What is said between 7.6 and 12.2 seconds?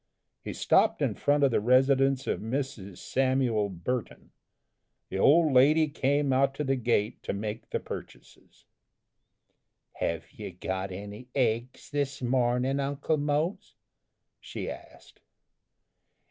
the purchases. "Have you got any eggs this